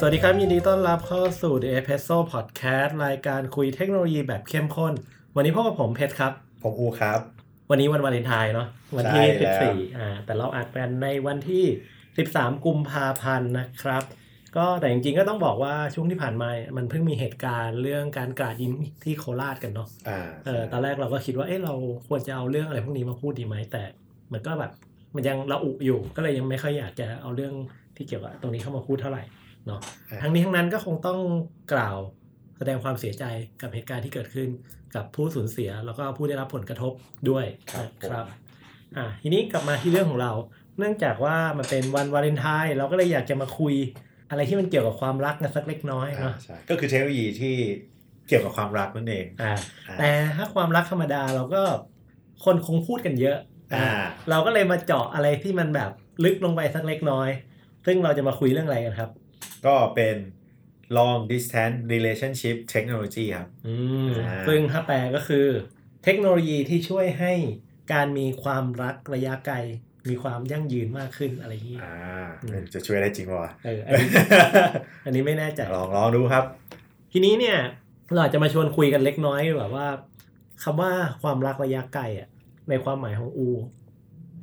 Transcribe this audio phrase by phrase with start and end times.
[0.00, 4.92] สวัสดีครับ ยินดีต้อนรับเข้าสู่ The Espresso Podcast รายการคุยเทคโนโลยีแบบเข้มข้น
[5.36, 6.32] วันนี้พบกับผมเพชรครับ
[6.62, 7.20] ผมอูครับ
[7.70, 11.64] วันนี้วันวาเลนไทน์เนาะวันที่ ใช่แล้ว 14อ่าแต่เราอัดกันในวันที่
[12.14, 14.02] 13 กุมภาพันธ์นะครับ
[14.56, 18.72] ก็แต่จริงๆก็ต้องบอกว่าช่วงที่ผ่านมามันเพิ่งมีเหตุการณ์เรื่องการกราดยิง
[19.04, 21.74] ที่โคราชกันเนาะอ่าเออตอนแรกเราก็คิดว่าเอ๊ะเรา
[22.08, 23.82] ควรจะเอาเรื่องอะไรพวกนี้มาพูดดีไหมแต่
[24.32, 24.72] มันก็แบบ
[25.14, 27.54] มันยังระอุอยู่ก็เลยยังไม่ค่อยอยากจะเอาเรื่อง
[27.96, 29.22] ที่เกี่ยวกับตรงนี้เข้ามาพูดเท่าไหร่
[29.66, 29.80] เนาะ
[30.22, 31.18] ทั้งนี้ทั้งนั้นก็คงต้อง
[31.72, 31.96] กล่าว
[32.58, 33.24] แสดงความเสียใจ
[33.60, 34.48] กับเหตุการณ์ที่เกิดขึ้น
[34.94, 36.92] กับผู้สูญเสียแล้วก็ผู้ได้รับผลกระทบ
[37.30, 38.26] ด้วยครับนะครับ
[38.96, 40.32] อะทีนี้กลับมาที่เรื่องของเรา
[40.78, 43.74] เนื่องจากว่ามันเป็นวันวาเลนไทน์เราก็เลยอยากจะมาคุย
[44.30, 47.54] อะไรที่มันเกี่ยวกับความรักกันสักเล็กน้อยอ่าเนาะใช่ก็คือเทคโนโลยีที่
[48.28, 49.52] เกี่ยวกับความรักนั่นเองอ่า
[49.88, 51.62] อ่าแต่ถ้าความรักธรรมดาเราก็
[52.44, 53.38] คนคงพูดกันเยอะ
[53.74, 53.88] อ่า
[54.30, 55.90] เราก็เลยมาเจาะอะไรที่มันแบบ
[56.24, 57.28] ลึกลงไปสักเล็กน้อย
[57.86, 59.10] ซึ่งเราจะมาคุยเรื่องอะไรกันครับ
[59.66, 60.16] ก็เป็น
[60.96, 63.74] long distance relationship technology ครับอื
[64.06, 65.46] มอ่าซึ่งถ้าแปลก็คือ
[66.04, 67.32] เทคโนโลยีที่ช่วยให้
[67.92, 69.56] การมีความรักระยะไกล
[70.08, 71.96] มีความยั่งยืนมากขึ้นอะไรอย่างนี้อ่า
[72.42, 74.08] อืมจะช่วยได้จริงป่ะเอออันนี้
[75.04, 76.44] อันนี้ไม่แน่ใจ ลองลองดูครับ
[77.12, 77.58] ทีนี้เนี่ย
[78.12, 79.86] เราอาจจะมาชวนคุยกันเล็กน้อยแบบว่า
[80.62, 80.90] คำว่า
[81.22, 82.28] ความรักระยะไกลอะ
[82.68, 83.48] ในความหมายของอู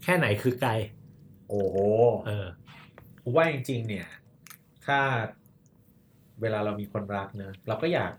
[0.04, 0.72] แค่ไหนคือไกล
[1.50, 1.78] โอ้โห
[2.28, 2.46] เออ
[3.24, 4.08] ผมว่าจริงๆเนี่ย
[4.86, 5.00] ถ้า
[6.42, 8.12] เวลาเรามีคนรักเนอะเราก็อยาก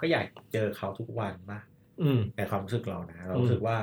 [0.00, 1.60] ก็อยากเจอเขาทุกวันมะ
[2.02, 3.76] อืมในความรู้สึกเรานะเราอืมรู้สึกว่า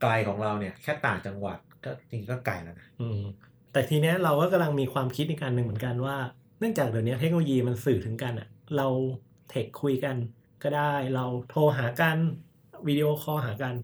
[0.00, 3.20] ไกลของเราเนี่ย แค่ต่างจังหวัดก็จริงก็ไกลแล้วนะอืม
[3.72, 6.16] แต่ทีเนี้ยเราก็กำลังมีความคิดในการหนึ่งเหมือนกันว่า
[6.58, 8.86] เนื่องจากเดี๋ยวนี้เทคโนโลยีมันสื่อถึงกันอะเรา
[9.50, 10.16] เทคคุยกัน
[10.62, 12.18] ก็ได้เราโทรหากัน
[12.86, 13.74] วิดีโอคอลหากัน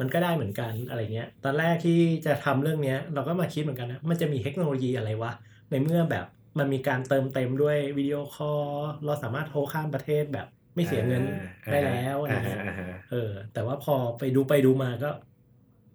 [0.00, 5.32] มันก็ได้เหมือนกันอะไรเงี้ย ตอนแรกที่จะทำเรื่องเนี้ย เราก็มาคิดเหมือนกันนะมันจะมีเทคโนโลยีอะไรวะ
[5.70, 6.26] ในเมื่อแบบ
[6.58, 8.62] มันมีการเติมเต็มด้วยวิดีโอคอล
[9.04, 11.22] เราสามารถโทรข้ามประเทศแบบไม่เสียเงิน
[11.70, 13.16] ได้แล้วอะไรอ่าเงี้ฮะยอ่าฮะเออ
[13.52, 15.10] แต่ว่าพอไปดูไปดูมาก็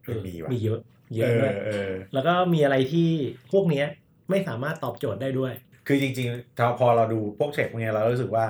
[0.04, 0.80] เออมีว่ะมีเยอะ
[1.16, 3.10] เยเออะด้วยอเออแล้วก็มีอะไรที่
[3.52, 3.86] พวกเนี้ย
[4.30, 5.54] ไม่สามารถตอบโจทย์ได้ด้วย
[5.88, 8.46] คือจริงๆถ้าพอเราดูพวกเทคพวกเนี้ยเรารู้สึกว่า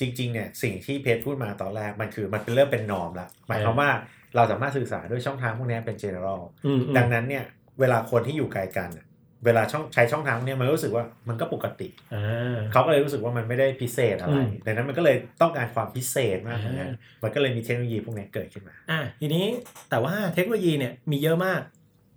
[0.00, 3.90] จริงๆเนี่ยสิ่งที่เพจพูดมาตอนแรกมันคือมันเป็นเริ่มเป็นนอมละหมายความว่า
[4.34, 7.42] เราสามารถสื่อสารด้วยช่องทางพวกเนี้ยเป็น general อืมอืมดังนั้นเนี่ย
[7.80, 9.05] เวลาคนที่อยู่ไกลกันอะ
[9.44, 16.90] เวลาช่องใช้ช่องทางพวกเนี้ยมันรู้สึกว่ามันก็ปกติอ่าเขาก็เลยรู้สึกว่ามันไม่ได้พิเศษอะไรอืมดังนั้นมันก็เลยต้องการความพิเศษมากกว่านั้นอ่า
[17.22, 19.44] มันก็เลยมีเทคโนโลยีพวกเนี้ยเกิดขึ้นมาอะทีนี้
[19.90, 21.60] แต่ว่าเทคโนโลยีเนี่ยมีเยอะมาก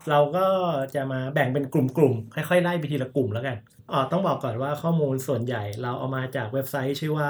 [0.09, 0.45] เราก็
[0.95, 3.57] จะมาแบ่งเป็นกลุ่มๆค่อยๆไล่ไปทีละกลุ่มแล้วกัน
[3.91, 7.29] อ๋อต้องบอกก่อนว่าข้อมูลส่วนใหญ่เราเอามาจากเว็บไซต์ชื่อว่า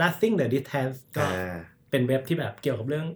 [0.00, 1.54] lasting the distance ก็อ่า
[1.90, 3.06] เป็นเว็บที่แบบเกี่ยวกับเรื่อง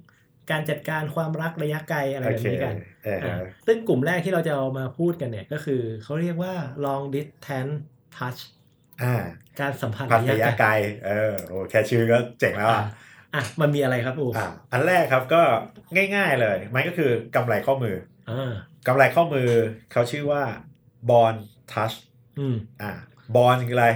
[0.50, 2.74] การจัดการความรักระยะไกลอะไรโอแบบเคนี้กัน
[3.04, 7.74] เอออะซึ่งกลุ่มแรกที่เราจะเอามาพูดกันเนี่ยก็คือเขาเรียกว่า long distance
[8.16, 8.40] touch
[9.02, 9.14] อ่า
[9.60, 12.86] การสัมพันธ์พันระระยะยะไกไกลลเออโอ้แค่ชื่อก็เจ๋งแล้วอะอะ
[13.34, 15.42] อะมันมีอะไรครับอูอ่าอันแรกครับก็
[16.14, 17.96] ง่ายๆเลย มันก็คือกำไรข้อมือ
[18.30, 18.52] อ่า
[18.86, 19.48] กำไรข้อมือ
[19.92, 20.42] เขาชื่อว่า
[21.10, 21.34] บอล
[21.72, 21.92] ทัช
[22.38, 22.90] อืมอ่า
[23.36, 23.88] บอลคืออะไร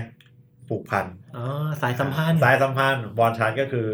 [0.68, 1.44] ผูกพันอ๋อ
[1.82, 3.86] สายสัมพันธ์สายสัมพันธ์บอลทัชก็คือ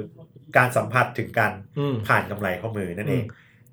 [0.57, 3.25] การสัมผัสถึงกันอืมผ่านกำไรข้อมือนั่นเอง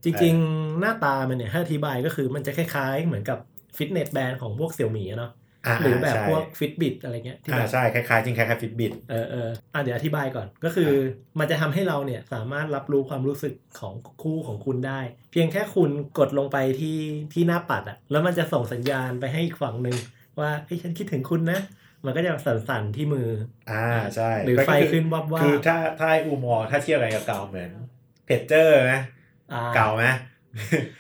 [0.04, 3.38] จริงๆ หน้าตามันเนี่ยถ้าอธิบายก็คือมันจะคล้าย ๆ เหมือนกับ
[3.78, 5.32] ฟิตเนสแบนด์ของพวกเสี่ยวหมี่อะเนาะ
[5.66, 10.92] อ่าหรือแบบใช่พวกฟิตบิ t อะไรเงี้ยที่อ่าแบบใช่คล้ายๆจริงคล้ายๆฟิตบิตเออเอออะเดี๋ยวอธิบายก่อนก็คือ
[11.40, 15.00] มันจะทำให้เราเนี่ยสามารถรับรู้ความรู้สึกของคู่ของคุณได้
[15.32, 15.90] เพียงแค่คุณ
[16.20, 16.98] กดลงไปที่
[17.34, 19.98] ที่หน้าปัดอะแล้วมันจะส่งสัญญาณไปให้อีกฝั่งหนึ่ง
[20.40, 21.60] ว่าเฮ้ยฉันคิดถึงคุณนะ
[22.08, 23.28] มันก็จะสั่นๆที่มือ
[23.72, 27.72] อ่าใช่หรือไฟก็คืขึ้นวับว่าคือถ้าถ้าให้อูมองถ้าเทียบกันกับเก่าเหมือน
[28.26, 28.94] เพจเจอร์ไหม
[29.54, 30.06] อ่าเก่าไหม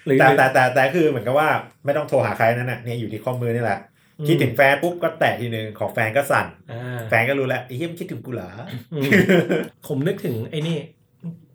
[0.06, 1.50] หรือแต่แต่แต่แต่คือเหมือนกับว่า
[1.85, 3.79] ไม่ต้องโทรหาใครนั่นน่ะเนี่ยอยู่ที่ข้อมือนี่แหละ
[4.19, 8.50] อืมคิดถึงแฟนปุ๊บก็แตะทีนึงของแฟนก็สั่นอ่าแฟนก็รู้แล้วไอ้เหี้ยมันคิดถึงกูเหรอ
[8.94, 9.09] อืม
[9.88, 10.78] ผมนึกถึงไอ้นี่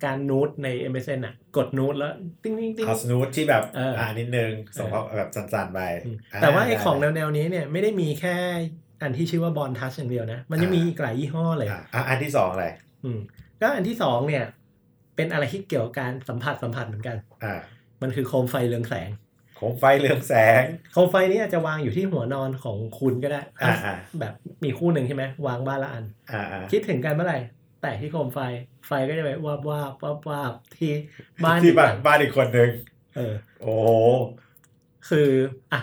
[0.04, 2.12] การ nudge ใน MSN อะ กด nudge แล้ว
[2.42, 8.36] ติ้งติ้งติ้งเอาสนูทที่แบบเอออ่อ่านิดนึงส่งเขาแบบสั่นๆไปอืมแต่ว่าไอ้ของได้แนวๆนี้เนี่ยไม่ได้มีแค่
[9.02, 12.66] อันที่ชื่อว่า Bond Touch อย่างเดียวนะ มันยังมีอีกหลายยี่ห้อเลยอะอะอันที่สองอะไร
[13.04, 13.18] อืม
[13.60, 14.44] ก็อันที่สองเนี่ย
[15.16, 17.54] เป็นอะไรที่เกี่ยวกับการสัมผัสสัมผัสเหมือนกัน อ่า
[18.02, 19.08] มันคือโคมไฟเรืองแสง
[19.56, 20.62] โคมไฟเรืองแสง
[20.92, 24.32] โคมไฟนี้อาจจะวางอยู่ที่หัวนอนของคุณก็ได้อ่าอ่าแบบ
[24.64, 27.38] มีคู่หนึ่งใช่ไหมวางบ้านละอันอ่าอ่าคิดถึงกันเมื่อไหร่
[27.82, 28.38] แต่ที่โคมไฟ
[28.86, 30.92] ไฟก็จะไปวาบวาบวาบวาบที่
[31.44, 32.70] บ้านที่บ้านอีกหลังบ้านอีกคนนึง
[33.16, 33.88] เออ โอ้โห
[35.08, 35.28] คือ
[35.72, 35.80] อะ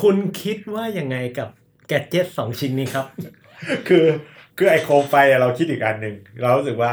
[0.00, 1.48] คุณคิดว่ายังไงกับ
[1.88, 3.06] แกดเจ็ตสองชิ้นนี้ครับ
[3.88, 4.06] คือ
[4.56, 6.90] คือไอ้โคมไฟอะเราคิดอีกอันหนึ่งเรารู้สึกว่า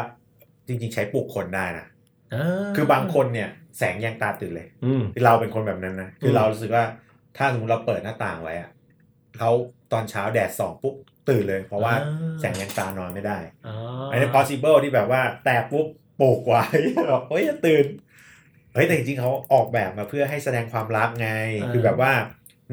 [0.68, 1.86] จริง ๆ ใช้ปลุกคนได้นะ
[2.76, 6.86] คือบางคนเนี่ย แสงแยงตาตื่นเลยอืมเราเป็นคนแบบนั้นนะคือมเรารู้สึกว่า
[7.38, 8.70] ถ้าสมมติเราเปิดหน้าต่างไว้อะ
[9.38, 9.54] แล้ว
[9.92, 10.96] ตอนเช้าแดดส่องปุ๊บ
[11.30, 13.76] ตื่นเลย เพราะว่าอ่าแสงยังตานอนไม่ได้อ๋อ
[14.12, 15.88] อันนี้ possible ที่แบบว่า แต่ปุ๊บ
[16.22, 16.64] ปลูกไว้
[17.08, 17.86] แบบเฮ้ยอย่าตื่น
[18.74, 21.30] เฮ้ยแต่จริงๆเขาออกแบบมาเพื่อให้แสดงความรักไง
[21.74, 22.14] คือแบบว่า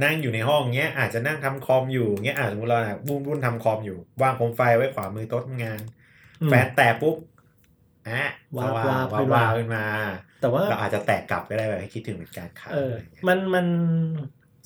[0.04, 5.80] นั่งอยู่ในห้องเงี้ยอาจจะนั่งทำคอมอยู่เงี้ยอาจสมมติเราน่ะบุ้นบุ้นทำคอมอยู่ วางโคมไฟไว้ขวามือโต๊ะทำงาน
[6.40, 7.16] อืมแฟนแตะปุ๊บ
[8.08, 9.84] อะวาบสว่างวาบวาบขึ้นมาวาบขึ้นมา
[10.40, 13.66] แต่ว่าเราอาจจะแตะกลับก็ได้แบบให้คิดถึงเหมือนการขายเอออะไรเงี้ยมันมัน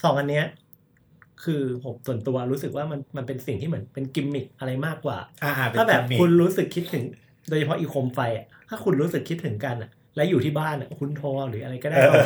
[0.04, 0.46] สองอันเนี้ย
[1.44, 7.04] คือผมส่วนตัวรู้สึกว่ามันมันเป็นสิ่งที่เหมือนเป็นกิมมิคอะไรมากกว่าอ่าเป็นถ้าแบบกิมมิคคุณรู้สึกคิดถึง
[7.48, 12.24] โดยเฉพาะอีโคมไฟอะถ้าคุณรู้สึกคิดถึงกันอะ และอยู่ที่บ้านอะคุณโทรหรืออะไรก็ได้เออ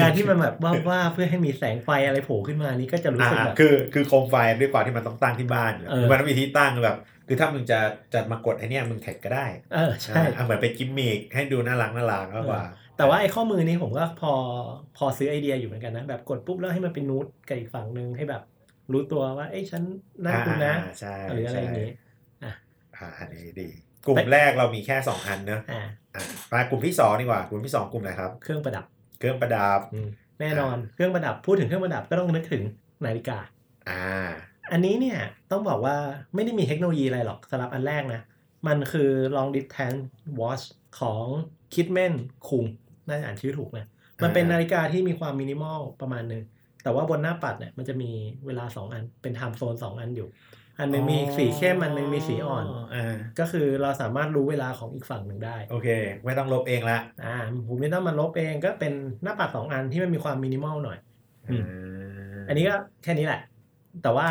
[0.00, 6.96] การที่มันแบบว่าว่าเพื่อให้มีแสงไฟอะไรโผล่ขึ้นมานี่ก็จะรู้อ่าสึกแบบคือคือโคมไฟด้วยความที่มันต้องตั้งที่บ้านอยู่เออมันต้องมีที่ตั้งแบบ
[7.28, 7.78] คือถ้ามึงจะ
[8.14, 12.62] จะมากดไอเนี้ยมึงแท็กก็ได้เออใช่อ่าเหมือนเป็นกิมมิคให้ดูน่ารักน่ารักมากกว่า
[12.96, 14.32] แต่ว่าไอ้ข้อมือนี้ผมก็พอ
[14.96, 18.42] พอซื้อไอเดียอยู่เหมือนกันนะแบบกดปุ๊บแล้วให้มันเป็นนูตกับอีกฝั่งหนึ่งให้แบบ
[18.92, 19.82] รู้ตัวว่าเอ้ยฉัน
[20.24, 21.90] นั่งคุณนะอ่าใช่หรืออะไรอย่างนี้
[22.44, 23.68] อ่าอันนี้ดี
[24.06, 26.01] กลุ่มแรกเรามีแค่สองอันเนอะอ่าอะ
[26.52, 28.84] มากลุ่มที่สองดีกว่ากลุ่มที่สองกลุ่มอะไรครับ เครื่องประดับ
[29.18, 30.08] เครื่องประดับอืม
[30.40, 32.62] แน่นอนเครื่องประดับพูดถึงเครื่องประดับก็ต้องนึกถึง
[33.04, 33.38] นาฬิกา
[33.88, 34.30] อ่า
[34.72, 35.18] อันนี้เนี่ย
[35.50, 35.96] ต้องบอกว่า
[36.34, 38.20] ไม่ได้มีเทคโนโลยีอะไรหรอกสำหรับอันแรกนะ
[38.66, 40.00] มันคือ long distance
[40.40, 40.64] watch
[41.00, 41.24] ของ
[41.74, 42.14] Kidman
[42.48, 42.64] คุง
[43.08, 43.86] น่าจะอ่านชื่อถูกนะ
[44.22, 46.42] มันเป็นนาฬิกาที่มีความมินิมอลประมาณหนึง
[46.82, 48.10] แต่ว่าบนหน้าปัดเนี่ยมันจะมี
[48.46, 50.28] เวลา 2 อันเป็นไทม์โซน2 อันอยู่
[50.82, 55.88] อันหนึงมีสีเข้มอันหนึงมีสีอ่อนอ่าก็คือเราสามารถรู้เวลาของอีกฝั่งหนึ่งได้ โอเค
[56.24, 57.36] ไม่ต้องลบเองละอ่า
[57.66, 58.92] ผมไม่ต้องมาลบเองก็เป็น
[59.22, 60.98] หน้าปัด2อันที่มันมีความมินิมอลหน่อย
[61.50, 63.40] อืมาอันนี้ก็แค่นี้แหละ
[64.02, 64.28] แต่ว่า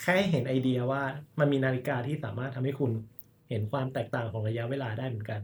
[0.00, 1.02] แค่ให้เห็นไอเดียว่า
[1.40, 2.90] มันมีนาฬิกาที่สามารถทำให้คุณ
[3.48, 5.40] เห็นความแตกต่างของระยะเวลาได้เหมือนกัน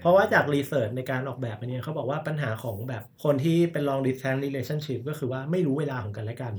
[0.00, 6.52] เพราะว่าจากรีเสิร์ชในการออกแบบอันเนี้ยเขาบอกว่าปัญหาของแบบคนที่เป็น long distance relationship ก็คือว่าไม่รู้เวลาของกันและกัน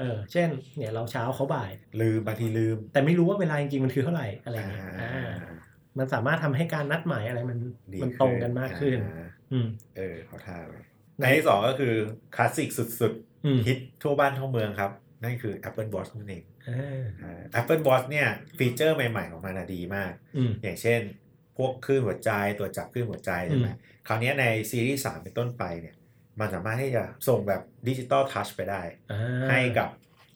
[0.00, 1.70] เออเช่นเนี่ยเราเช้าเขาบ่าย
[2.00, 5.12] ลืมบางทีลืม แต่ไม่รู้ว่าเวลาจริงๆมันคือเท่าไหร่อะไรเงี้ยอ่า
[5.42, 5.54] อ่า
[5.98, 7.58] มันสามารถทำให้การนัดหมายอะไรมัน
[7.92, 9.66] ดีมันตรงกันมากขึ้นอ่าอืม
[9.96, 10.80] เออเขาท่าไว้
[11.18, 11.94] ในที่สองก็คือ
[12.36, 13.12] คลาสสิกสุด
[13.44, 14.90] อืมๆฮิตทั่วบ้านทั่วเมืองครับ
[15.24, 21.00] นั่นคือ Apple Watch นั่นเองอ่าอ่า Apple Watch เนี่ยฟีเจอร์ใหม่ๆของมันอะดีมากอืมอย่างเช่น
[21.56, 23.76] พวกคลื่นหัวใจตัวจับคลื่นหัวใจใช่ไหมอืม
[24.06, 25.94] คราวนี้ในซีรีส์สามเป็นต้นไปเนี่ย
[26.40, 28.80] มันสามารถที่จะส่งแบบ Digital Touch ไปได้
[29.12, 29.20] อ่า
[29.50, 29.88] ให้กับ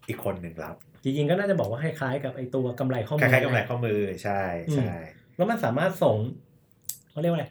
[0.08, 4.42] อีกคนหนึ่งรับ จริงๆก็น่าจะบอกว่าคล้ายๆกับไอตัวกำไลข้อมือล้ายๆกำไลข้อมือใช่
[4.74, 4.92] ใช่
[5.36, 6.16] แล้วมันสามารถส่ง
[7.10, 7.48] เขาเรียกว่าอะไร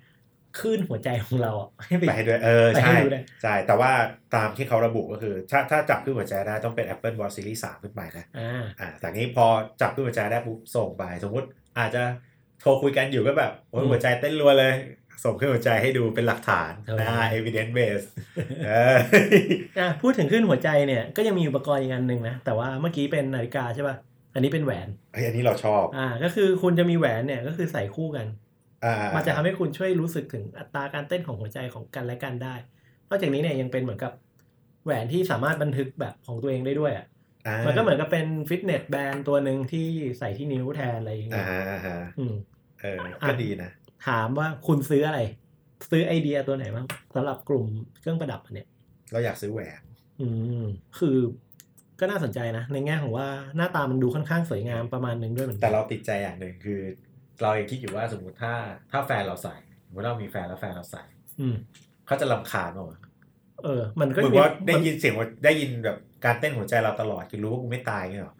[0.59, 3.91] คลื่นหัวใจของเราอะให้ไปไปให้ด้วยเออไปให้ใช่ดูได้ใช่แต่ว่า
[4.35, 9.45] ตามที่เขาระบุก็คือ ถ้าถ้าจับคลื่นหัวใจได้ต้องเป็น Apple Watch Series 3 ขึ้นไปนะอ่าอ่าแต่นี้พอ
[9.81, 11.47] จับคลื่นหัวใจได้ปุ๊บส่งไป สมมุติ
[11.77, 12.03] อาจจะ
[12.59, 14.73] โทรคุยกันอยู่ก็แบบโอ้ยอืมหัวใจเต้นรัวเลย
[15.23, 18.05] ส่งคลื่นหัวใจให้ดูเป็นหลักฐานเออนะ evidence base
[18.65, 18.97] เออ
[19.79, 23.95] อะพูดถึงคลื่นหัวใจเนี่ยก็ยังมีอุปกรณ์อีกอันหนึ่งนะ แต่ว่าเมื่อกี้เป็นนาฬิกาใช่ป่ะ
[24.33, 28.27] อันนี้เป็นแหวนเฮ้ยอันนี้เราชอบอ่าก็คือคุณจะมีแหวนเนี่ยก็คือใส่คู่กัน
[28.85, 32.55] อ่ามันจะทำให้คุณช่วยรู้สึกถึงอัตราการเต้นของหัวใจของกันและกันได้
[33.09, 34.13] นอกจากนี้เนี่ยยังเป็นเหมือนกับ
[34.85, 37.05] แหวนที่สามารถบันทึกแบบของตัวเองได้ด้วยอะ
[37.47, 39.87] อ่ามันก็เหมือนกับเป็นฟิตเนสแบนด์ตัวหนึ่งที่
[40.19, 42.33] ใส่ที่นิ้วแทนอะไรอย่างอ่าเงี้ยฮะอ่าฮะอืม
[42.81, 43.69] เออก็ดีนะ
[44.07, 45.19] ถามว่าคุณซื้ออะไร
[45.91, 47.65] ซื้อไอเดียตัวไหนบ้างสำหรับกลุ่ม
[47.99, 48.67] เครื่องประดับอันเนี้ย
[49.11, 49.81] เราอยากซื้อแหวน
[50.21, 50.27] อื
[50.63, 50.65] ม
[50.99, 51.17] คือ
[51.99, 56.79] ก็น่าสนใจนะ ในแง่ของว่าหน้าตามันดูค่อนข้างสวยงามประมาณหนึงด้วยเหมือนกัแต่เราติดใจอย่างหนึ่งคือ
[57.41, 58.53] เรายังคิดอยู่ว่าสมมติถ้า
[58.91, 59.55] ถ้าแฟนเราใส่
[59.85, 61.03] สมมติเรามีแฟนแล้วแฟนเราใส่
[61.39, 61.55] อืม
[62.05, 62.99] เขาจะรำคาญเปล่าวะ
[63.63, 68.35] เออ มันก็เหมือนมีว่าได้มันยินเสียงว่าได้ยินแบบการเต้นหัวใจเราตลอดคือรู้ว่ากูไม่ตายเงี้ยหรอ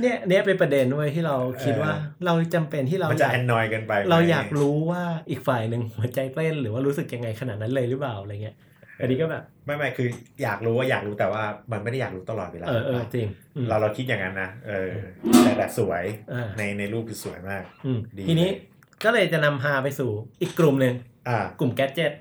[0.00, 8.56] เนี่ยเนี่ยเป็นประเด็นด้วยที่เราคิดว่าเออเราจำเป็นที่เรามันอจะยากแอนนอยกันไปไหมเราอยากรู้ว่าอีกฝ่ายหนึ่งหัวใจเต้นหรือว่ารู้สึกยังไงขนาดนั้นเลยหรือเปล่าอะไรเงี้ย
[9.00, 10.08] อันนี้ก็แบบไม่ไม่คือ
[10.42, 14.90] อยากรู้ว่าอยากรู้แต่ว่ามันไม่ได้อยากรู้ตลอดเวลาเออเออจริงอืมเราเราคิดอย่างนั้นนะเออ
[15.44, 18.50] แต่แต่สวยอ่าในในรูปคือสวยมากอืมดีทีนี้
[19.04, 20.10] ก็เลยจะนำพาไปสู่
[20.42, 20.94] อีกกลุ่มหนึ่ง
[21.28, 22.12] อ่ากลุ่มแกดเจ็ต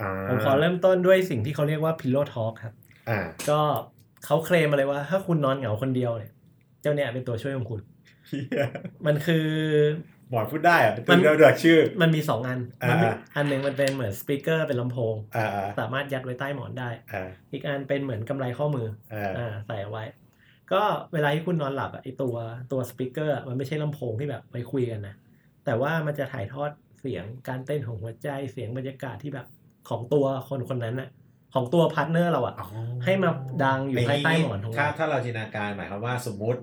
[0.00, 2.74] อ่าผมขอเริ่มต้นด้วยสิ่งที่เขาเรียกว่า Pillow Talk ครับ
[3.10, 3.20] อ่า
[3.50, 3.60] ก็
[4.24, 6.32] เขาเคลมมาเลยว่า ถ้าคุณนอนเหงาคนเดียวเนี่ย
[6.82, 7.80] เจ้าเนี่ยเป็นตัวช่วยของคุณ
[8.28, 8.66] เหี้ย
[9.06, 9.46] มันคือ
[10.30, 20.04] หมอนพูดได้เหรอะมันเดี๋ยวเดี๋ยวชื่อ มันมีสองอันอ่ามัมันมีอันหนึ่งมันเป็นเหมือน speaker เป็นลำโพงอ่าอ่าสามารถยัดไว้ใต้หมอนได้อ่าอีกอันเป็นเหมือนกำไลข้อมืออ่าอ่าใส่เอาไว้
[20.72, 20.82] ก็
[21.12, 22.34] เวลาที่คุณนอนหลับอะไอตัว
[22.72, 25.14] ตัว speaker มันไม่ใช่ลำโพงที่แบบไว้คุยกันนะ
[25.64, 26.70] แต่ว่ามันจะถ่ายทอด
[27.00, 29.46] เสียงการเต้นของหัวใจเสียงบรรยากาศที่แบบ
[29.88, 31.08] ของตัวคนคนนั้นน่ะ
[31.56, 32.66] ของตัว partner เราอะอ๋อ
[33.04, 33.30] ให้มา
[33.64, 36.60] ดังอยู่ภายใต้หมอนของเราถ้าถ้าเราจินตนาการหมายความว่าสมมุติ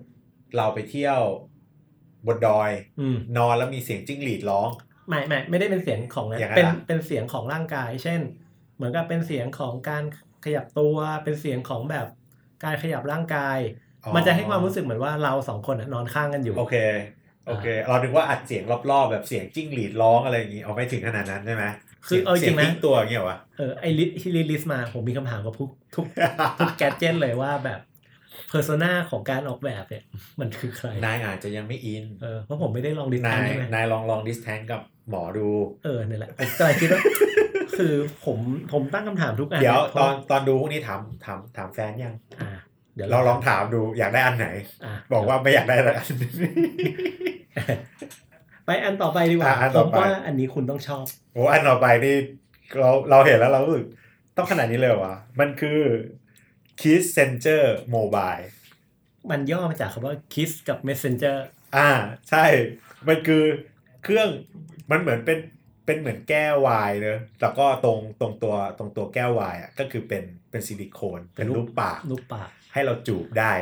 [0.57, 1.19] เราไปเที่ยว
[2.27, 4.69] บนดอยอืมนอนแล้วมีเสียงจิ้งหรีดร้อง
[5.09, 8.21] ไม่ไม่ไม่ได้เป็นเสียงของนั้นอย่างนั้นเป็นอะเป็นเสียงของร่างกาย เช่น
[8.75, 10.03] เหมือนกับเป็นเสียงของการ
[10.45, 12.07] ขยับตัวเป็นเสียงของแบบ
[12.63, 13.57] การขยับร่างกาย
[14.03, 16.75] อ๋อมันจะให้ความรู้สึกเหมือนว่าเราสองคนอะนอนข้างกันอยู่ โอเค
[17.47, 21.65] โอเค เราคิดว่าอัดเสียงรอบๆ แบบเสียงจิ้งหรีดร้องอะไรอย่างงี้เอาไม่ถึงขนาดนั้นใช่ไหม
[22.07, 26.05] คือเอาจริงนะสียตัวอย่างเงี้ยวะเออไอลิสที่ลิสต์มาผมมีคำถามกับทุกทุก
[26.60, 27.79] ทุกแกดเจิตเลยว่าแบบ
[28.48, 30.03] เพอร์โซนาของการออกแบบเนี่ย
[30.39, 35.50] มันคือใคร นายอาจจะยังไม่อินเออเพราะผมไม่ได้ลองดิสนาแทนยใช่ไหมนายลองลองดิสแทนกับหมอดู
[35.83, 37.01] เออเนี่ยแหละผมก็เลยคิดว่า
[37.77, 37.93] คือ
[38.25, 38.38] ผม
[38.72, 42.51] ผมตั้งคำถามทุกอันเดี๋ยวพตราะอนตอนดูพวกนี้ถามถามถามแฟนยังอ่า
[42.95, 45.86] เดี๋ยวเราลองถามดูอยากได้อันไหนะบอกว่าไม่อยากได้อัน
[48.65, 52.15] ไปอันต่อไปดีกว่าอะอันผต่อมไป ว่าอันนี้คุณต้องชอบ โอ้อันต่อไปนี่
[52.79, 53.86] เราเราเห็นแล้วเรารู้สึก
[54.38, 55.79] ต้องขนาดนี้เลยเหรอวะมันคือ
[56.82, 57.62] Kiss Center
[57.96, 58.46] Mobile
[59.29, 61.38] มันย่อมาจากคำว่า Kiss กับ Messenger
[61.77, 61.89] อ่า
[62.29, 62.46] ใช่
[63.08, 63.43] มันคือ
[64.03, 64.29] เครื่อง
[64.91, 65.39] มันเหมือนเป็น
[65.86, 73.53] เป็นเหมือนแก้ววายเนอะแล้วก็ตรงตรงตัวตรงตัวแก้ววายอะก็คือเป็นเป็นซิลิโคนเป็นรูปปาก รูปปาก ให้เราจูบได้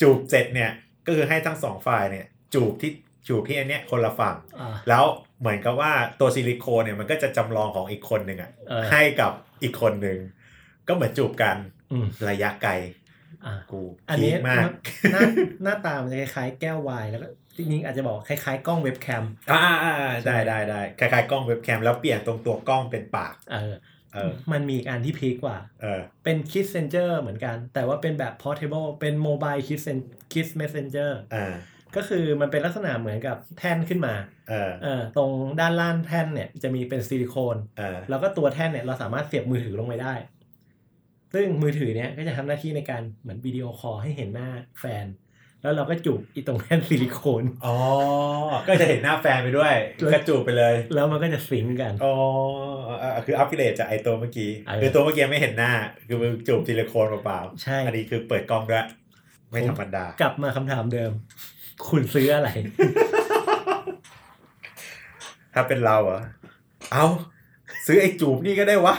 [0.00, 0.70] จูบเสร็จเนี่ย
[1.06, 2.90] ก็คือให้ทั้งสองฝ่ายเนี่ย จูบที่
[3.28, 5.04] จูบที่อันเนี้ยคนละฝั่งอ่าแล้ว
[5.40, 10.18] เหมือนกับว่าตัวซิลิโคนเนี่ยมันก็จะจำลองของอีกคนหนึ่งอะเออให้กับอีกคนหนึ่ง
[10.88, 11.56] ก็เหมือนจูบกัน
[11.92, 12.72] อืมระยะไกล
[13.46, 14.68] อ่ากูอันนี้พีคมาก
[15.12, 15.22] หน้า
[15.62, 23.74] หน้าตามันจะคล้ายๆแก้ววายแล้วก็จริงๆอาจจะบอกคล้ายๆกล้องเว็บแคมอ่าอ่าอ่าได้ได้ได้คล้ายๆกล้องเว็บแคมแล้วเปลี่ยนตรงตัวกล้องเป็นปากเออ
[24.14, 31.54] เออมันมีอีกอันที่พีคกว่าเออเป็น Kiss Messenger เหมือนกัน แต่ว่าเป็นแบบ portable เป็น mobile Kiss Sen- Kiss Messenger อ่า
[31.96, 34.14] ก็คือมันเป็นลักษณะเหมือนกับแท่นขึ้นมา
[34.50, 35.30] เออเออตรง
[35.60, 40.14] ด้านล่างแท่นเนี่ยจะมีเป็นซิลิโคนเออแล้วก็ตัวแท่นเนี่ยเราสามารถเสียบมือถือลงไปได้
[41.34, 44.48] ซึ่งมือถือเนี่ยก็จะทำหน้าที่ในการเหมือนวิดีโอคอลให้เห็นหน้า
[44.80, 45.06] แฟน
[45.62, 47.76] แล้วเราก็จุ๊บไอ้ตรงแท่นซิลิโคนอ๋อ
[48.68, 49.74] ก็จะเห็นหน้าแฟนไปด้วย
[50.12, 52.14] ก็จูบไปเลย แล้วมันก็จะ sync กันอ๋อ
[53.02, 55.72] อ่าคืออัพเกรดจากไอตัวเมื่อกี้เออคือตัวเมื่อกี้ไม่เห็นหน้า
[56.08, 58.86] คือมึงจูบซิลิโคนเปล่าใช่ๆอันนี้คือเปิดกล้องด้วย
[59.50, 61.12] ไม่ธรรมดากลับมาคำถามเดิม
[61.88, 62.50] คุณซื้ออะไร
[65.54, 66.20] ถ้าเป็นเราเหรอ
[66.92, 67.06] เอา
[67.86, 68.94] ซื้อไอ้จูบนี่ก็ได้วะ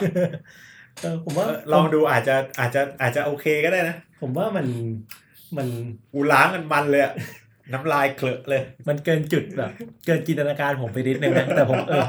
[1.01, 4.65] เออผมว่าลองดูอาจจะอาจจะอาจจะโอเคก็ได้นะ ผมว่ามัน
[5.57, 5.67] มัน
[6.13, 7.13] กูล้างกันมันเลยอะ
[7.73, 9.71] น้ำลายเคลอะเลย มันเกินจุดแบบ
[10.05, 12.05] เกินจินตนาการผมไปนิดนึงนะแต่ผมเออ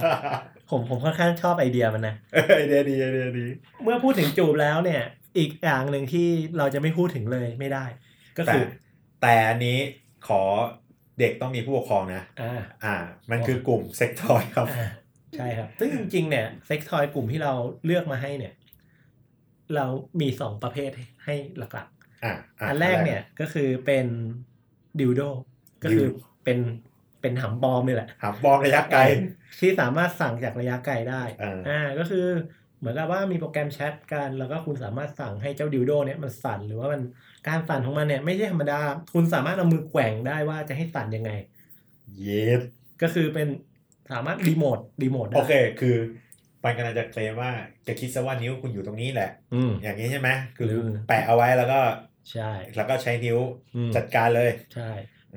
[0.71, 2.15] ผมผมค่อนข้างชอบไอเดียมันนะ
[2.57, 3.47] ไอเดียดีไอเดียดี
[3.83, 5.03] เมื่อพูดถึงจูบแล้วเนี่ย
[5.39, 6.27] อีกอย่างหนึ่งที่
[6.59, 7.85] เราจะไม่พูดถึงเลยไม่ได้
[8.37, 8.65] ก็แต่คือ
[9.23, 9.79] แต่อันนี้
[10.29, 10.43] ขอ
[11.19, 12.95] เด็กต้องมีผู้ปกครองนะ อ่า อ่า
[13.31, 14.89] มันคือกลุ่มเซ็กทอยครับอ่า
[15.37, 17.53] ใช่ครับ ซึ่งจริงๆ เนี่ยเซ็กทอยกลุ่มที่เรา
[17.85, 18.55] เลือกมาให้เนี่ย
[19.75, 19.87] เรา
[20.21, 20.91] มีสองประเภท
[21.25, 21.87] ให้หลัก
[22.25, 24.07] อ่าๆอันแรกเนี่ยก็คือเป็น
[25.01, 25.21] ดิวโด
[25.85, 26.09] ก็คือ
[26.45, 26.59] เป็น
[27.21, 29.01] เป็นหำบอมนี่แหละหาบอมระยะไกล
[29.61, 32.27] ที่สามารถสั่งจากระยะไกลได้ อ่าอ่าก็คือ
[32.83, 37.01] เหมือนกับว่ามีโปรแกรมแชทกัน แล้วก็คุณสามารถสั่งให้เจ้าดิวโดเนี่ยมันสั่นหรือว่ามัน
[37.49, 38.81] การสั่นของมันเนี่ยไม่ใช่ธรรมดา
[39.15, 41.31] คุณสามารถเอามือแกว่งได้ว่าจะให้สั่นยังไง
[42.21, 42.61] เย็ด
[43.03, 43.49] ก็คือเป็น
[44.13, 45.97] สามารถรีโมทรีโมทได้โอเคคือ
[46.65, 47.51] มันกำลังจะเคลมว่า
[47.87, 51.81] จะคิดซะว่านิ้วคุณอยู่ตรงนี้แหละ อืมอย่างนี้ใช่ไหมคือหรือแปะเอาไว้แล้วก็
[52.33, 53.39] ใช่ แล้วก็ใช้นิ้ว
[53.77, 54.91] อืมจัดการเลย ใช่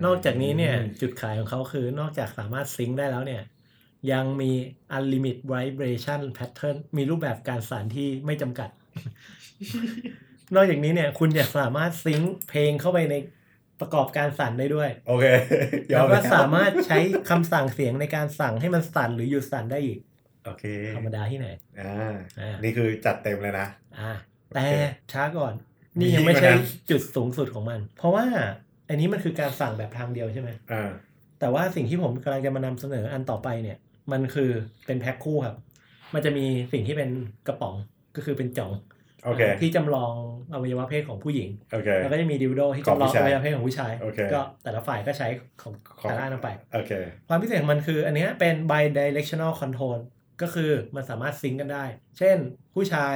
[0.05, 3.41] นอกจากนี้เนี่ยอืมจุดขายของเขาคือนอกจากสามารถซิงค์ได้แล้วเนี่ย
[4.11, 4.51] ยังมี
[4.97, 8.69] unlimit vibration pattern มีรูปแบบการสั่นที่ไม่จำกัด
[10.55, 13.15] นอกจากนี้เนี่ย คุณอยากสามารถซิงค์เพลงเข้าไปใน
[13.79, 15.39] ประกอบการสั่นได้ด้วย โอเคย
[15.87, 16.97] แล้อวมก็แล้วสามารถใช้
[17.29, 19.99] คำสั่งเสียงในการสั่งให้มันสั่นหรือหยุดสั่นได้อีก
[20.45, 20.63] โอเค
[20.95, 21.47] ธรรมดาที่ไหน
[21.81, 23.67] อ่าอ่านี่คือจัดเต็มเลยนะ
[23.99, 24.11] อ่า
[24.53, 24.75] แต่โอเค
[25.13, 25.53] ช้าก่อน
[25.99, 28.25] มีนี่ยังไม่ใช่กว่านั้นจุดสูงสุดของมัน เพราะว่า
[28.89, 30.91] อันนี้มันคือการสั่งแบบทางเดียวใช่ไหมอ่า
[31.39, 33.77] แต่ว่าสิ่งที่ผมกำลังจะมานำเสนออันต่อไปเนี่ย
[34.11, 34.49] มันคือ
[34.85, 35.55] เป็นแพ็คคู่ครับ
[36.13, 37.09] มันจะมีสิ่งที่เป็น
[37.47, 37.75] กระป๋อง
[38.15, 38.71] ก็คือเป็นจ่อง
[39.25, 40.13] โอเคที่จำลอง
[40.53, 45.27] อวัยวะเพศของผู้หญิงโอเคแล้วก็จะมีดิวโดที่ของจำลองผู้ชายอวัยวะเพศของผู้ชายโอเคก็แต่ละฝ่ายก็ใช้
[45.61, 46.91] ของของแต่ละอันออกไปโอเค
[47.27, 49.97] ความพิเศษของมันคือ อันเนี้ยเป็น bi-directional control
[50.41, 51.85] ก็คือมันสามารถ sync กันได้
[52.17, 52.37] เช่น
[52.75, 53.15] ผู้ชาย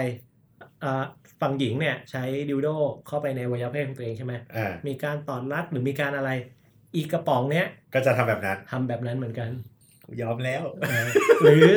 [0.84, 1.03] อ่า
[1.41, 2.67] ฝั่งหญิงเนี่ยใช้ดิวโด
[3.08, 6.29] เข้าไปในอวัยวะเพศของตัวเองใช่ไหมอ่ามีการตอดรัดหรือมีการอะไร
[6.96, 9.50] อีกกระป๋องเนี้ยก็จะทำแบบนั้นทำแบบนั้นเหมือนกัน
[10.22, 11.08] ยอมแล้วเออ
[11.42, 11.68] หรือ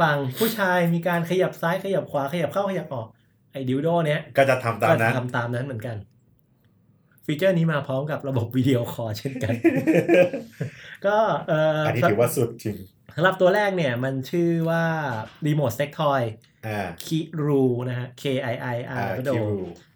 [0.00, 3.06] ฝั่งผู้ชายมีการขยับซ้ายขยับขวาขยับเข้าขยับออก
[3.52, 5.96] ไอ้ดิวโดเนี้ยก็จะทำตามนั้นก็ทำตามนั้นเหมือนกัน
[7.26, 9.54] ฟีเจอร์นี้มาพร้อมกับระบบวิดีโอคอลเช่นกัน
[11.06, 11.16] ก็
[11.48, 12.76] เอ่ออันนี้ถือว่าสุดจริง
[13.16, 14.84] สำหรับตัวแรกเนี่ยมันชื่อว่า
[15.46, 16.22] Remote Sex Toy
[16.66, 19.46] อ่า Kiru นะฮะ K I I อ่า R คิว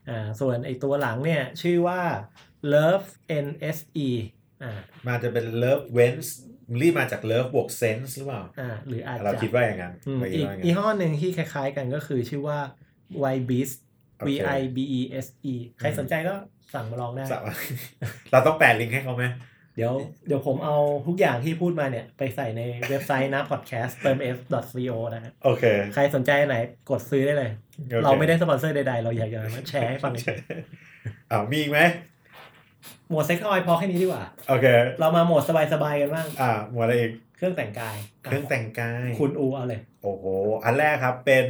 [0.08, 2.00] อ่าส่วนไอตัวหลังเนี่ยชื่อว่า
[2.72, 3.06] Love
[3.46, 4.08] NSE
[4.62, 4.72] อ่า
[5.06, 6.28] มาจะเป็น love wens
[6.80, 12.58] รีบมาจาก love บวก sense หรือเปล่าอ่าหรืออาจเราจะคิดว่าอย่างนั้นอืมเราคิดอีกว่าอย่างอีนั้นห้อหนึ่งที่คล้าย ๆ กันก็คือชื่อว่า
[13.34, 13.76] y b e a s t
[14.18, 16.34] โอเค V I B E S E ใครสนใจก็
[16.74, 17.40] สั่งมาลองได้สะ
[18.32, 19.24] เราต้องแปะลิงก์ให้เขาไหม
[19.76, 19.94] เดี๋ยว
[20.26, 24.38] เดี๋ยวผมเอาทุกอย่างที่พูดมาเนี่ย ไปใส่ในเว็บไซต์นะ podcast เติม f
[24.72, 26.56] co นะฮะโอเค ใครสนใจอันไหน
[26.90, 27.50] กดซื้อได้เลย
[27.90, 30.12] โอคเราไม่ได้สปอนเซอร์ใดๆ เราอยากจะมาแชร์ให้ฟัง
[31.30, 31.80] อ้าวมีอีกไหม
[32.17, 34.66] โหมดเซ็กซ์ออยพอแค่นี้ดีกว่า โอเค
[35.00, 35.42] เรามาโหมด
[35.72, 40.24] สบายๆกันบ้าง อ่า หมวดอะไรอีก เครื่องแต่งกาย เครื่องแต่งกาย คุณอูเอาเลย โอ้โห
[40.64, 41.46] อันแรกครับเป็น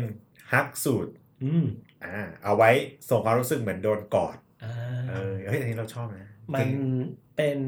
[0.53, 1.13] hug suit
[1.45, 1.65] อืม
[2.05, 2.71] อ่า เอาไว้
[3.09, 4.75] ส่งความรู้สึกเหมือนโดนกอด อ่า
[5.11, 6.69] เออเฮ้ย อันนี้เราชอบนะ มัน
[7.37, 7.59] เป็น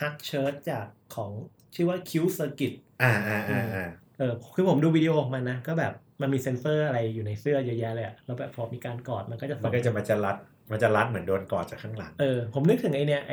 [0.00, 1.30] Hug Shirt จากของ
[1.74, 3.88] ชื่อว่า CuteCircuit อ่าอ่าอ่าอ่า
[4.20, 10.36] เออคือผมดูวิดีโอของมันนะ ก็แบบมันมีเซ็นเซอร์อะไรอยู่ในเสื้อเยอะแยะเลยอะแล้วแบบพอมีการกอดมันก็จะส่งมันก็จะมันจะรัด
[10.70, 13.32] มันจะรัดเหมือนโดนกอดจากข้างหลัง เออ ผมนึกถึงไอเนี่ยไอ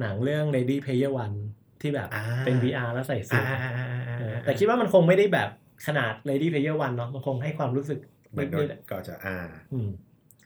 [0.00, 1.36] หนังเรื่อง Ready Player One
[1.80, 5.48] ที่แบบอ่าเป็น VR แล้วใส่เสื้ออ่าอ่าอ่าอ่าเอออ่าแต่คิดว่ามันคงไม่ได้แบบ
[5.86, 7.98] ขนาด Lady Player One เนาะมันคงให้ความรู้สึก
[8.30, 9.38] เหมือนโดนินดๆอะกอดจากอ่า
[9.72, 9.88] อืม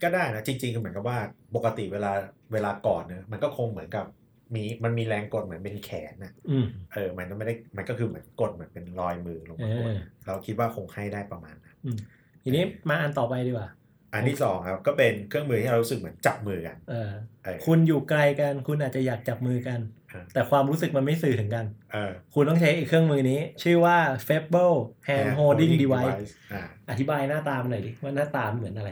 [0.03, 1.19] ก็ได้นะจริงๆก็เหมือนกับว่า
[1.57, 2.13] ปกติเวลา
[2.53, 4.07] เวลากอดเนอะมันก็คงเหมือนกับ
[4.55, 11.77] มีมันมีแรงกดเหมือนเป็นแขนนะอืมเออ มันไม่ได้มันก็คือเหมือนกดเหมือนเป็นรอยมือลงมาเออเราคิดว่าคงให้ได้ประมาณนั้น
[12.43, 13.69] ทีนี้มาอันต่อไปดีกว่า
[14.13, 17.11] อันที่สองครับ ก็เป็นเครื่องมือที่เรารู้สึกเหมือนจับมือกันเออ
[17.45, 19.81] เออคุณอยู่ไกลกัน คุณอาจจะอยากจับมือกัน
[20.13, 24.77] อ่าแต่ความรู้สึกมันไม่สื่อถึงกันเออคุณต้องใช้อีกเครื่องมือนี้ ชื่อว่า Fable
[25.09, 28.91] Hand Holding Device อ่าอธิบายหน้าตามันหน่อยดิว่าหน้าตามันเหมือนอะไร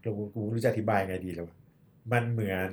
[0.00, 1.56] เรากูรู้จะอธิบายไงดีแล้ววะ
[2.12, 2.70] มันเหมือน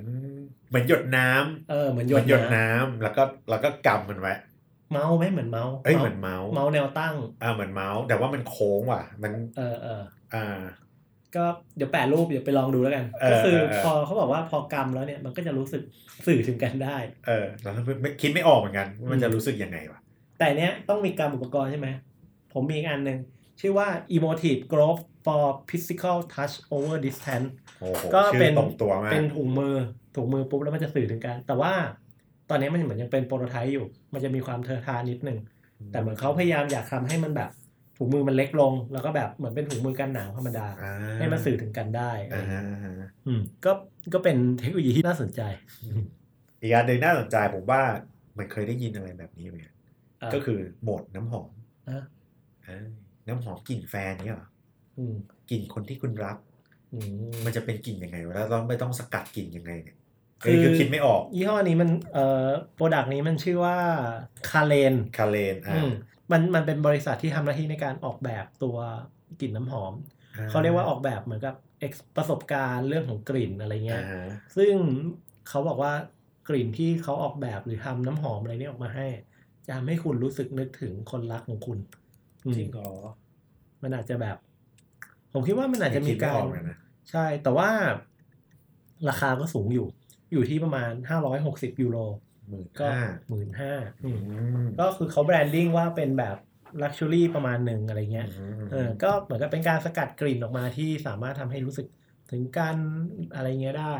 [0.70, 10.02] เหมือนหยดน้ำเออเหมือนเหหยมือดนหยดน้น้ำแล้วก็แล้วก็กำมันไว้ำเมาส์ไหมเหมือนเมาส์เอ้ยเหมือนเมาส์เมาส์แนวตั้งอ่าเหมือนเมาส์แต่ว่ามันโค้งว่ะ มันเออเออ
[10.36, 10.60] อ่า
[11.36, 11.46] ก็
[11.78, 15.84] เดี๋ยวแปะรูปเดี๋ยวไปลองดูแล้วกันเออก็คือเออพอเขาบอกว่าพอกำแล้วเนี่ยมันก็จะรู้สึก
[16.28, 20.00] สื่อถึงกันได้ เออเราไม่ไม่คิดไม่ออกเหมือนกันว่ามันจะรู้สึกยังไงวะ
[20.40, 21.88] แต่เนี้ยต้องมีกำอุปกรณ์ใช่ไหม
[22.54, 23.18] ผมมีอีกอันหนึ่ง
[23.60, 29.76] ชื่อว่า emotive glove for physical touch over distance โอ้โหก็ชื่เป็อนตรงตัวมากเป็นถุงมือ
[30.16, 31.74] ถุงมือปุ๊บแล้วมันจะสื่อถึงกัน แต่ว่า
[32.50, 35.38] ตอนนี้มันเหมือนยังเป็นโปรโตไทป์อยู่ มันจะมีความเทอะทานิดนึง
[35.92, 37.50] แต่เหมือนเขาพยายามอยากทำให้มันแบบ
[37.98, 43.72] ถุงมือมันเล็กลง แล้วก็แบบเหมือนเป็นถุงมือกันหนาวธรรมดาอ่าให้มันสื่อถึงกันได้อ่าฮะอ่าฮะอืมก็
[44.14, 45.42] ก็เป็นเทคโนโลยีที่น่าสนใจ
[46.62, 47.82] อีกอันหนึ่งน่าสนใจผมว่า
[48.38, 51.50] มันเคยได้ยินอะไรแบบนี้เหมือนกันะก็คือหมวดน้ำหอม
[51.90, 52.02] อะ
[52.66, 52.86] เออ
[53.30, 54.48] น้ำหอมกลิ่นแฟนเนี่ยเหรอ
[54.98, 55.16] อืม
[55.50, 56.38] กลิ่นคนที่คุณรัก
[56.94, 56.98] อื
[57.32, 59.98] มมันจะเป็นกลิ่นยังไงวะแล้วต้องไม่ต้องสกัดกลิ่นยังไงเนี่ย
[60.44, 63.78] คืคืออคือคิดไม่ออก ยี่ห้อนี้มันเอ่อ product นี้มันชื่อว่า
[64.50, 65.92] คาเลนคาเลนอ่า
[66.32, 68.78] มันมันเป็นบริษัทที่ทำหน้าที่ในการออกแบบตัว
[69.42, 69.94] กลิ่นน้ำหอม
[70.50, 74.26] เขาเรียกว่าออกแบบเหมือนกับ ex- ประสบการณ์เรื่องของกลิ่นอะไรเงี้ยอ่าฮะ
[74.58, 74.74] ซึ่ง
[75.50, 75.94] เขาบอกว่า
[76.50, 79.08] กลิ่นที่เขาออกแบบหรือทำน้ำหอมอะไรเนี้ออกมาให้
[79.66, 82.09] จะทำให้คุณรู้สึกนึกถึงคนรักของคุณอืม
[82.44, 82.92] จริงเหรอ
[83.84, 84.38] มันอาจจะแบบ
[85.34, 86.78] ผมคิดว่ามันอาจจะมีคิดไการออกเลยนะ
[87.12, 87.70] ใช่ แต่ว่า
[89.10, 89.88] ราคาก็สูงอยู่
[90.32, 90.92] อยู่ที่ประมาณ
[91.38, 91.98] 560ยูโร
[92.50, 93.74] หมื่นก็ห้าหมื่นห้า
[94.06, 94.12] อื
[94.64, 96.38] อืมก็คือเขา branding ว่าเป็นแบบ
[96.84, 98.28] luxury ประมาณหนึ่งอะไรเงี้ย
[98.72, 101.88] เออก็เหมือนกับเป็นการสกัดกลิ่นออกมาที่สามารถทำให้รู้สึก
[102.32, 102.76] ถึงการ
[103.36, 103.96] อะไรเงี้ยได้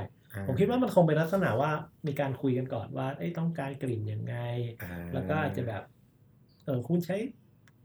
[0.48, 1.72] ผมคิดว่ามันคงเป็นลักษณะว่า
[2.08, 4.36] มีการคุยกันก่อนว่าเอ้ยต้องการกลิ่นยังไง
[4.84, 5.84] อ่าแล้วก็อาจจะแบบ
[6.66, 7.16] เออคุณใช้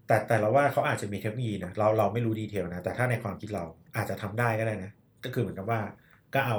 [0.06, 3.64] แต่แต่เราว่าเขาอาจจะมีเทคโนโลยีนะเราเราไม่รู้ detail นะ แต่ถ้าในความคิดเรา
[3.96, 4.90] อาจจะทำได้ก็ได้นะ
[5.24, 5.80] ก็คือเหมือนกับว่า
[6.34, 6.58] ก็เอา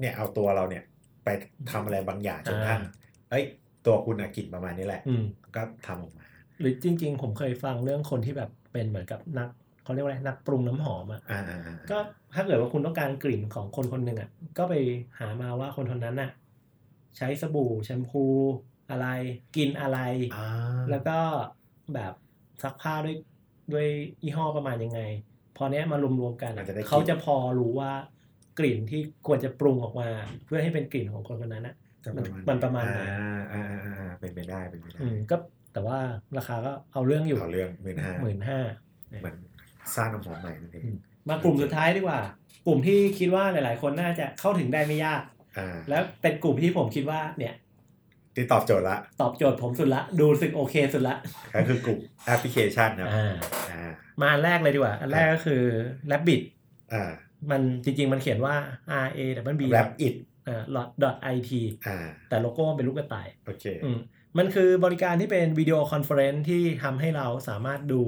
[0.00, 0.82] เนี่ยเอาตัวเราเนี่ย
[1.24, 1.28] ไป
[1.70, 2.90] ทำอะไรบางอย่างจนท่านอ่า
[3.30, 3.44] เอ้ย
[3.86, 5.24] ตัวคุณอะกลิ่นประมาณนี้แหละอืม
[5.56, 6.26] ก็ทำออกมา
[6.60, 9.48] หรือจริง ๆ ผมเคยฟังเรื่องคนที่แบบเป็นเหมือนกับนัก
[9.82, 11.98] เขาเรียกว่าอะไรนักปรุงน้ำหอมอะอ่าอ่าอ่าก็
[12.34, 14.74] ถ้าเกิดว่าคุณต้องการกลิ่นของคนคนหนึ่งอะก็ไป
[15.18, 16.30] หามาว่าคนคนนั้นน่ะ
[17.16, 18.24] ใช้สบู่แชมพู
[18.90, 19.06] อะไร
[19.56, 19.98] กินอะไร
[20.36, 20.48] อ่า
[20.90, 21.18] แล้วก็
[21.94, 22.12] แบบ
[22.62, 23.16] ซักผ้าด้วย
[23.72, 23.86] ด้วย
[24.22, 25.00] ยี่ห้อประมาณยังไง
[25.56, 27.92] พอเนี้ยมารวมๆกันมัอะนจะได้เขาจะพอรู้ว่า
[28.58, 30.08] กลิ่นที่ควรจะปรุงออกมา
[30.46, 35.36] เพื่อให้เป็นกลิ่นของคนคนนั้นนะจะมันมันประมาณไหนอ่าอ่าอ่าอ่าเป็นไปได้เป็นไปได้อืมก็
[35.72, 35.98] แต่ว่า
[36.38, 38.60] ราคาก็เอาเรื่องอยู่เอาเรื่องหมื่นห้าหมื่นห้า
[39.20, 39.36] เหมือน
[39.96, 40.84] สร้างน้ำหอมใหม่นั่นเอง
[41.28, 42.20] มากลุ่มสุดท้ายดีกว่า
[42.66, 45.22] กลุ่มที่คิดว่าหลาย ๆ คนน่าจะเข้าถึงได้ไม่ยาก
[45.58, 47.54] อ่าแล้วเป็นกลุ่มที่ผมคิดว่าเนี่ย
[48.36, 51.16] ที่ตอบโจทย์ละ ตอบโจทย์ผมสุดละ ดูรู้สึกโอเคสุดละ
[51.54, 53.34] ก็คือกลุ่มแอปพลิเคชันครับอ่า
[53.70, 55.62] อ่ามาอันแรกเลยดีกว่า อันแรกก็คือ
[56.10, 56.42] Rabbit
[56.92, 57.10] อ่า
[57.50, 58.54] มันจริง ๆ มันเขียนว่า
[59.04, 59.18] R A
[59.54, 60.14] W B Rabbit
[60.48, 60.62] อ่า
[61.02, 61.50] dot i t
[61.86, 63.98] อ่าแต่โลโก้มันเป็นรูปกระต่าย โอเคอืม
[64.38, 68.02] มันคือบริการที่เป็น video conference ที่ทำให้เราสามารถดู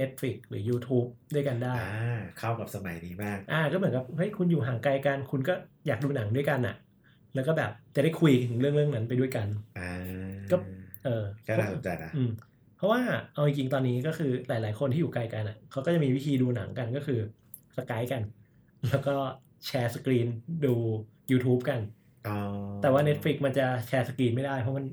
[0.00, 5.54] Netflix หรือ YouTube ด้วยกันได้อ่าเข้ากับสมัยนี้มากอ่าก็เหมือนกับเฮ้ยคุณอยู่ห่างไกลกัน คุณก็
[5.86, 6.76] อยากดูหนังด้วยกันอะ
[7.34, 9.46] แล้วก็แบบจะได้คุยถึงเรื่องเรื่องนั้นไปด้วยกัน
[9.78, 9.90] อ่า
[10.50, 10.56] ก็
[11.04, 12.30] เออก็น่าสนใจนะอืม
[12.76, 13.00] เพราะว่า
[13.34, 17.20] เอาจริงๆตอนนี้ก็คือหลาย ๆ คนที่อยู่ไกลกันอะเขาก็จะมีวิธีดูหนังกันก็คือ
[17.76, 18.22] Skype กัน
[18.90, 19.14] แล้วก็
[19.66, 20.28] share screen
[20.64, 20.74] ดู
[21.30, 21.80] YouTube กัน
[22.28, 22.36] อ๋อ
[22.82, 24.86] แต่ว่า Netflix มันจะ share screen ไม่ได้เพราะมัน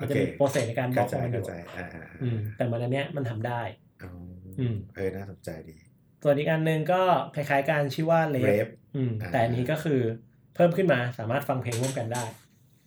[0.00, 3.60] มันจะมีโอเค process ในการบล็อกของมันอเข้าใจเข้าใจอ่าอ่าอืมแต่มันอันเนี้ยมันทำได้
[4.02, 4.10] อ๋อ
[4.58, 5.76] ออืมเออน่าสนใจดี
[6.22, 7.02] ส่วนอีกอันหนึ่งก็
[7.34, 10.00] คล้ายๆกันชื่อว่าเรฟ Rave อืมอ่าแต่อันนี้ก็คือ
[10.58, 12.24] เพิ่มขึ้นมาสามารถฟังเพลงร่วมกันได้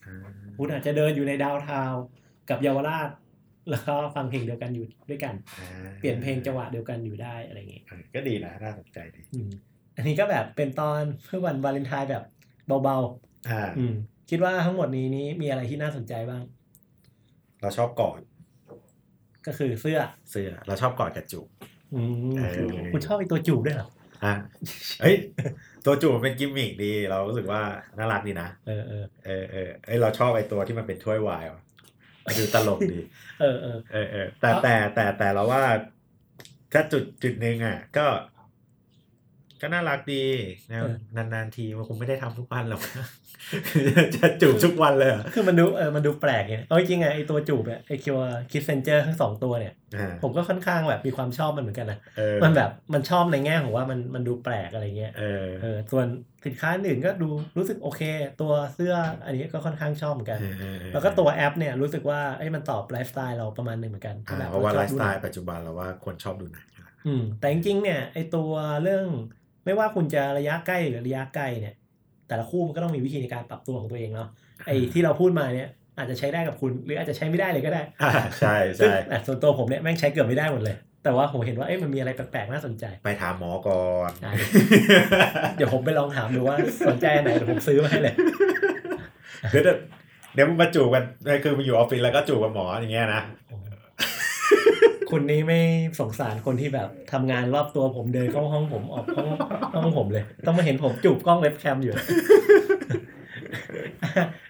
[0.06, 0.26] อ่า
[0.58, 2.04] คุณอาจจะเดินอยู่ในดาวน์ทาวน์
[2.50, 3.10] กับเยาวราช
[3.72, 5.68] แล้วก็ฟังเพลงเดียวกันอยู่ด้วยกันอ่า
[6.00, 9.50] เปลี่ยนเพลงจังหวะเดียวกันอยู่ได้อะไรอย่างเงี้ยเออก็ดีนะน่าสนใจดีอืม
[9.96, 12.24] อันนี้ก็แบบเป็นตอนเพื่อวันวาเลนไทน์แบบ
[12.84, 12.98] เบา
[13.50, 13.94] อ่าๆอืม
[14.30, 16.44] คิดว่าทั้งหมดนี้นี้มีอะไรที่น่าสนใจบ้าง
[17.62, 18.20] เราชอบกอด
[19.46, 20.00] ก็คือเสื้อ
[20.32, 21.48] เสื้อ เราชอบกอดกับจูบ
[21.94, 23.90] อืมเออคุณชอบไอตัวจูบด้วยเหรอ
[24.24, 24.34] อะ
[25.02, 25.16] เฮ้ย
[25.86, 27.62] ตัวจูบมันเป็นกิมมิกดี เรารู้สึกว่า
[27.98, 31.62] น่ารักดีนะเออเออเออเออเอ้ยเราชอบไอ้ตัวที่มันเป็นถ้วยไวน์ว่ะ
[32.26, 33.00] มันดูตลกดี
[33.40, 35.64] เออเออเออเออแต่แต่แต่แต่เราว่า
[36.74, 38.06] ถ้าจุดจุดหนึ่งอะ ก็
[39.62, 40.24] ก็น่ารักดี
[40.70, 42.82] นะเออนานๆทีมันคงไม่ได้ทำทุกวันหรอก
[44.16, 48.16] จะจูบทุกวันเลยเหรอคือมันดูเออมันดูแปลกไงเอาจริงๆไงไอตัวจูบเนี่ยไอคิว
[48.52, 56.08] Kissenger ทั้งสองตัวเนี่ยอ่าผมก็ค่อนข้างแบบมีความชอบมันเหมือนกันนะเออมันแบบมันชอบในแง่ของว่ามันมันดูแปลกอะไรเงี้ยเออเออส่วน
[56.46, 58.02] สินค้าอื่นก็ดูรู้สึกโอเค
[58.42, 58.94] ตัวเสื้อ
[59.26, 66.66] อันนี้ก็ค่อนข้างชอบเหมือนกันเออเออเออแล้วก็ตัวแอปเนี่ยรู้สึกว่าเอ้ยมันตอบไลฟ์สไตล์เราประมาณหนึ่งเหมือนกันอ่าแบบเพราะว่าชอบดูสไตหนังไลฟ์สไตล์ปัจจุบันเราว่าคนชอบดูหนัง
[67.08, 68.52] อืมแต่จริงๆเนี่ยไอตัว
[68.84, 69.06] เรื่อง
[69.66, 71.76] ไม่ว่าคุณจะระยะใกล้หรือระยะไกลเนี่ย
[72.28, 74.30] แต่ละคู่มันก็ต้องมีวิธีในการปรับตัวของตัวเองเนาะ
[74.66, 84.32] ไอที่เราพูดมาเนี่ยอาจจะใช้ได้กับคุณหรืออาจจะใช้ไม่ได้เลยก็ได้อ่าใช่ซึ่งใช่อะส่วนตัวผมเนี่ยแม่งใช้เกือบไม่ได้หมดเลย แต่ว่าผมเห็นว่าเอ้ยมันมีอะไรแปลกๆน่าสนใจ ไปถามหมอก่อนได้
[85.58, 88.14] เดี๋ยวผมไปลองถามดูว่าสนใจอันไหนเดี๋ยวผมซื้อมาให้เลย
[89.52, 89.78] เดี๋ยวเดี๋ยว
[90.34, 91.04] เดี๋ยวมึงมาจูบกัน
[91.44, 93.22] คือมาอยู่ออฟฟิศแล้วก็จูบกับหมออย่างเงี้ยนะ
[95.12, 95.60] คุณนี่ไม่
[96.00, 99.28] สงสารคนที่แบบทำงานรอบตัวผมเดินเข้าห้องผมออกห้อง
[99.84, 101.94] ห้องผมเลย ต้องมาเห็นผมจูบกล้องเว็บแคมอยู่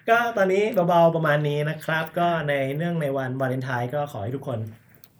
[0.08, 4.58] ก็ตอนนี้เบาๆประมาณนี้นะครับ ก็ในเนื่องในวันวาเลนไทน์ก็ขอให้ทุกคน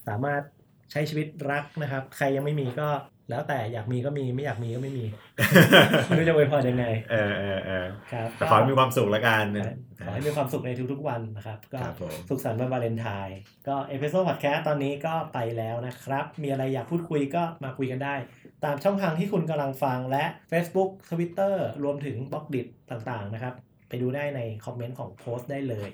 [0.09, 0.43] สามารถ
[0.91, 2.89] ใช้ชีวิตรักนะครับ ใครยังไม่มีก็
[3.31, 5.05] แล้วแต่อยากมีก็มีไม่อยากมีก็ไม่มี
[6.07, 9.45] ไม่รู้จะอวยพรยังไง เออเออเออครับแต่ขอให้มีความสุขแล้วกัน
[10.07, 18.15] ขอให้มีความสุขในทุกๆวันนะครับ ก็ครับผมสุขสันต์วันวาเลนไทน์ก็ episode พอดแคสต์ตอนนี้ก็ไปแล้วนะครับ มีอะไรอยากพูดคุยก็มาคุยกันได้
[18.65, 21.55] ตามช่องทางที่คุณกำลังฟังและ Facebook Twitter
[21.85, 23.55] รวมถึง Blockdit ต่างๆนะครับ
[23.89, 25.91] ไปดูได้ในคอมเมนต์ของโพสต์ได้เลย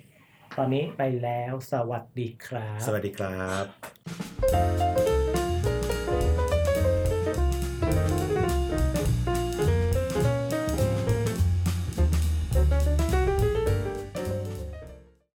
[0.58, 3.48] ตอนนี้ไปแล้วสวัสดีครับ สวัสดีครั
[4.84, 4.87] บ